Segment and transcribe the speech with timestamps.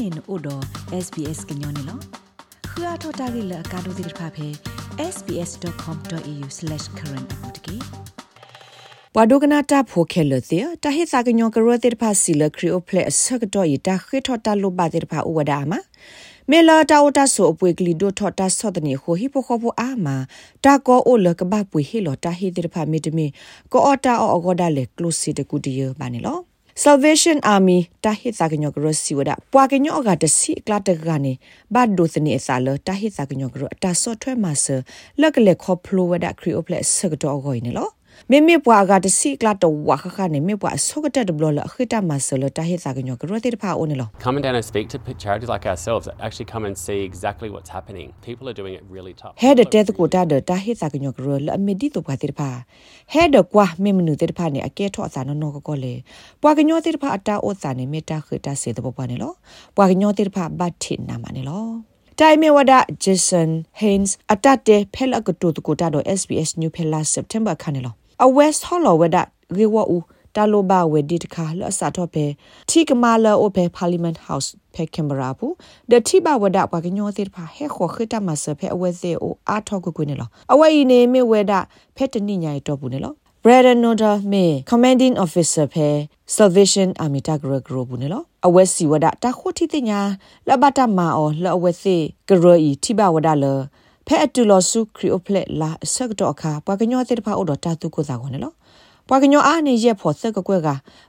[0.00, 0.62] နေနို့တော့
[1.04, 1.98] SBS ကညောနေလော
[2.72, 4.48] ခရထတာဂိလကာဒိုဒိဖာဖေ
[5.14, 7.76] sbs.com.au/current အပူတကေ
[9.14, 15.72] ပဝဒကနာတာဖိုခဲလတဲ့တဟိစာကညောကရတဲ့ဖာစီလခရီအိုဖလက်အစကတော့ယတာခိထတာလိုပါတဲ့ဖာဥဝဒါမ
[16.50, 20.16] မေလာတာဝတာဆိုအပွေကလီဒိုထတာဆော့တနေခိုဟိပိုခိုပိုအာမာ
[20.64, 23.26] တာကောအိုလကဘပွေဟီလောတာဟိတဲ့ဖာမီတမီ
[23.72, 26.49] ကောအတာအောအဂောဒါလေကလုစီတကူတီယဘာနေလော
[26.80, 30.96] Salvation Army ta hit sa gnyo gro siwada pwa gnyo ga de si kla de
[30.96, 31.36] ga ne
[31.68, 34.80] ba do sni sa lo ta hit sa gnyo gro ta so thwe ma se
[35.20, 37.84] lek le kho phlo wada kri o ple se do go ne lo
[38.30, 47.48] မေမေပွားကတစီကလာတော့ဝါခခနဲ့မေပွားဆုကတဲ့ဘလလခိတမဆလတဟိစာကညောကရတဲ့ဖာအိုနေလော Come down and speak to charities like ourselves that actually come and see exactly
[47.54, 48.08] what's happening.
[48.28, 49.34] People are doing it really tough.
[49.42, 52.50] ဟဲဒတဲ့ကိုတာဒတာဟိစာကညောကရလအမီဒီတော့ပွားတဲ့ဖာ
[53.12, 55.94] ဟဲဒကွာမေမနုတဲ့ဖာနဲ့အကဲထော့အစာနော်ကောလေ
[56.42, 59.32] ပွားကညောတဲ့ဖာအတာအိုစာနဲ့မေတာခိတာစေတော့ပွားနေလော
[59.76, 61.66] ပွားကညောတဲ့ဖာဘတ်တင်နာမနေလော
[62.20, 62.72] တိုင်မေဝဒ
[63.02, 69.16] ဂျေဆန်ဟိန်းစ်အတတ်တဲ့ဖဲလကတူတကိုတာတော့ SBS New Pella September ခါနေလော အဝက်ဟော်လောဝဒ
[69.58, 69.98] ရေဝအူ
[70.36, 72.24] တာလိုဘာဝဒီတခါလအစာတော့ပဲ
[72.70, 75.52] တီကမာလာအိုပဲ Parliament House ဖဲကင်ဘရာဘူး
[75.90, 81.52] ဒတိဘဝဒပကညောတိဖာဟဲခေါ်ခိတမဆဖဲအဝက်စေအိုအာထောက်ကွနေလောအဝဲဤနေမေဝဒ
[81.96, 89.10] ဖဲတနိညာတော့ဘူးနေလော Braden Noda me commanding officer phe Salvation Army Tagra Group ne lo awe si wada
[89.22, 90.00] ta khoti tinya
[90.46, 91.96] la bata ma o la awe se
[92.28, 93.52] gro i thiba wada le
[94.12, 98.54] ဖဲအတူလဆုခရီအိုဖလက်လာဆက်တော့အခါပွားကညောတဲ့ဖာအိုတော့တာတုကိုသာခေါ်နော်
[99.12, 100.68] ပွားကညောအားနေရက်ဖို့ဆက်ကကွဲက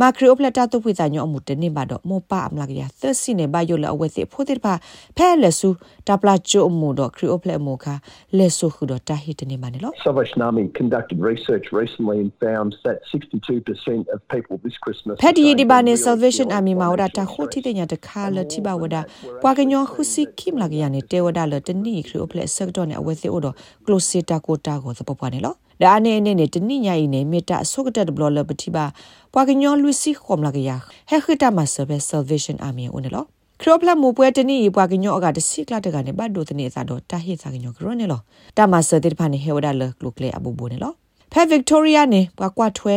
[0.00, 4.74] မာခရီအိုဖလက်တာတုပွေစာညောအမှုတနေပါတော့မောပါအမလာကရသစီနေဘာယိုလအဝဲစီဖို့တဲ့ဖာ
[5.16, 5.68] ဖဲလက်ဆု
[6.08, 7.94] တာပလာချိုအမှုတော့ခရီအိုဖလက်မိုခါ
[8.38, 16.48] လက်ဆုခုတော့တာဟီတနေပါနော် Salvation Army conducted research recently and found that 62% of people this Christmas ဖက်ဒီဒီဘာနေ Salvation
[16.56, 18.96] Army မှာဝဒတာခိုတီတဲ့ညာတခါလတိဘဝဒ
[19.42, 23.54] ပွားကညောခုစီခိမလာကရနေတေဝဒလတနီခရီအိုဖလက်ဆက်တော့နေအဝဲစီအိုတော့
[23.84, 28.84] close sita ကိုတာကိုသပပွားနေလော ဒါအနေနဲ့နေတနိညာဤနေမေတ္တာဆုကတက်ဘလလပတိပါ
[29.32, 30.70] ပွာကညောလူစီခေါမလာကရ
[31.10, 33.26] ဟဲခိတမဆဘဆယ်ဗေးရှင်းအာမီဦးနော်
[33.60, 38.20] ခရပလာမူပွဲတနိပွာကညောအကတစီကလာတကနေဘတ်ဒိုတနေစားတော့တာဟိစာကညောကရနေလော
[38.56, 40.92] တမဆတဲ့ဖာနေဟေဝဒါလကလုကလေအဘူဘူနေလော
[41.32, 42.96] ဖဲဗစ်တိုးရီယာနေပွာကွာထွဲ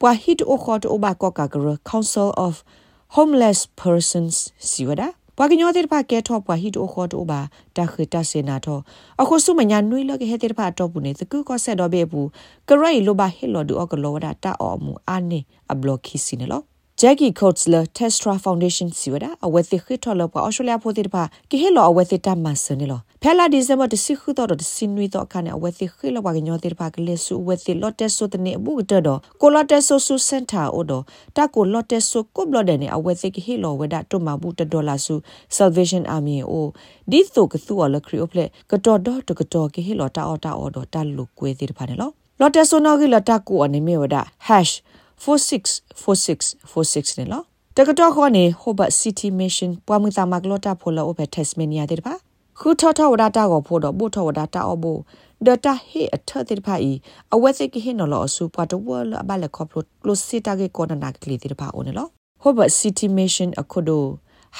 [0.00, 2.54] ပွာဟစ်အိုခေါ်တိုဘာကောကာကရ Council of
[3.16, 4.36] Homeless Persons
[4.68, 7.40] စီဝဒါ ပွာကညောတဲ့ဖာကဲထော့ပွာဟီတိုခေါ်တိုဘာ
[7.76, 8.82] တခတဆေနာတော့
[9.20, 12.28] အခုစုမညာနွိလကဟဲတဲ့ဖာတော့ဘူးနေသကူကောဆက်တော့ဘေဘူး
[12.68, 15.40] ကရိုင်လိုဘာဟီလိုဒူအကလောဝဒတာအော်မူအာနေ
[15.72, 16.62] အဘလော့ခီစီနေလော
[17.00, 22.32] Jackie Coatsler Testra Foundation siwada awethi khitolo pa Australia phothi pa ki helo awethi ta
[23.16, 26.58] masne lo phela December de sikhu to de sinwi to khane awethi khilo pa gnyo
[26.58, 29.98] ti pa kle su awethi lotte so de ne bu de do ko lotte so
[29.98, 31.04] su center o do
[31.34, 34.52] ta ko lotte so ko blo de ne awethi ki helo weda to ma bu
[34.52, 36.72] de dollar su Salvation Army o
[37.08, 39.82] di so ka su ala kri o ple ka to do to ka to ki
[39.82, 42.78] helo ta o ta o do ta lu kwe ti pa ne lo lotte so
[42.78, 44.82] no ki lotta ko ane me weda hash
[45.16, 47.44] 464646 နဲ့လို့
[47.76, 52.14] တကတော့ခေါနေဟိုဘတ် City Mission ပွားမှုသားမကလော့တာဖိုလာအိုဘက် Tasmania တဲ့ပါ
[52.60, 54.96] ခုထထဝဒတာကိုဖို့တော့ဘုထဝဒတာအဘော
[55.46, 56.92] ဒတာဟေအထတဲ့ပါဤ
[57.34, 62.10] အဝက်စစ်ကဟင်းနော်လို့အဆူပွားတော့ဝလဘလက်ခေါပလိုကလိုစီတာကေကောနာကလီတဲ့ပါအိုနော်
[62.42, 64.04] ဟိုဘတ် City Mission အခုဒို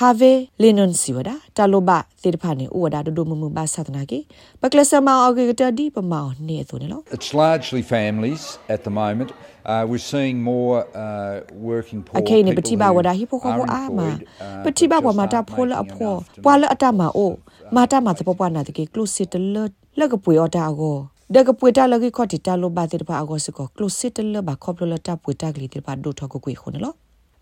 [0.01, 4.29] have linon siwada taloba tirphane uwada do mu mu ba satna ki
[4.61, 8.85] paklasa ma oge ta di pa ma ne so ne lo it's largely families at
[8.85, 9.33] the moment
[9.65, 11.41] uh, we're seeing more uh,
[11.71, 14.09] working poor okay ne pati ba wada hi pho ko a ma
[14.67, 15.81] pati ba wa ma ta pho la
[17.71, 19.13] pho pwa la ata ma o ma ta ma tpo pwa na de ke close
[19.13, 26.93] sit le le ko pwe ota go ဒကပွေတာလကိခေါတိတာလိုဘာတိပါအကောစကိုကလိုစစ်တလဘာခေါပလလတာပွေတာကလီတိပါဒိုထကိုကွေခုနလော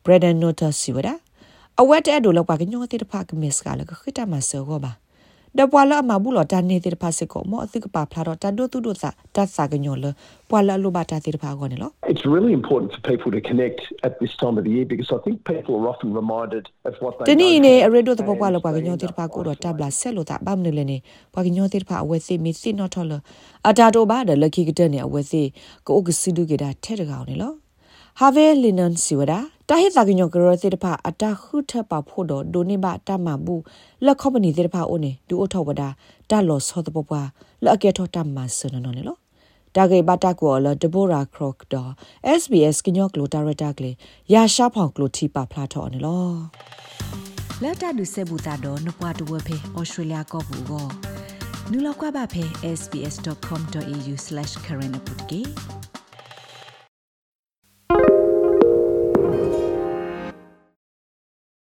[0.05, 1.15] bread and nota siwada
[1.81, 3.31] အဝတ်တဲ့ဒိုလောက်ပါကညောတိတဖာက
[5.59, 10.05] ဒပွာလာမဘူးလောတန်နေတဲ့ဖာစကောမောအသိကပါဖလာတော့တန်ဒိုတူဒိုစာတတ်စာကညောလ
[10.51, 15.21] ပွာလာလိုပါတာတဲ့ဖာကောနေလော It's really important for people to connect at this time of the year because I
[15.25, 20.99] think people are often reminded of what they တနည်းနေအရဒိုတပွာလာပွာကညောတဲ့ဖာကိုတော့တပ်လာဆက်လို့တာဗမ်နေလေနေ
[21.35, 23.13] ပွာကညောတဲ့ဖာအဝဲစီမီစီနော်ထော်လ
[23.69, 25.43] အတာတိုဘာဒလခိကတဲ့နေအဝဲစီ
[25.87, 27.53] ကိုအကစီဒူကေတာထဲတကောင်နေလော
[28.19, 33.63] ဟာဗေလီနန်စီဝဒါ တာဟိတာကညောကရစေတဖာအတာခုထပါဖို့တော့ဒိုနေဘတမဘူး
[34.05, 35.89] လက်ခေါပနီစေတဖာအိုနေဒူအထောဝဒါ
[36.31, 37.29] တာလောဆောတပပွား
[37.63, 39.17] လက်အကဲထောတမဆနနော်နေလော
[39.75, 41.91] တာဂေဘတာကောလဒဘိုရာခရော့ဒေါ်
[42.41, 43.91] SBS ကညောကလိုတာရတာကလေ
[44.33, 46.25] ရာရှာဖောင်ကလိုတီပါဖလာထောနေလော
[47.63, 50.87] လက်တာဒုစေဘူတာတော့နပွားတဝဖေဩစတြေးလျကောဘူးကော
[51.71, 52.45] နူလောက်ကွာပါဖေ
[52.79, 55.41] sbs.com.au/current ပုတ်ကေ